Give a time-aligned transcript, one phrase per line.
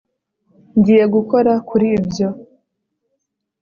[0.77, 2.27] Ngiye gukora kuri ibyo